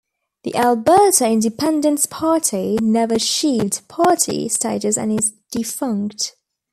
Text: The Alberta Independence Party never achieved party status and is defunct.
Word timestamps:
The 0.43 0.55
Alberta 0.55 1.27
Independence 1.29 2.07
Party 2.07 2.73
never 2.81 3.13
achieved 3.13 3.87
party 3.87 4.49
status 4.49 4.97
and 4.97 5.19
is 5.19 5.33
defunct. 5.51 6.35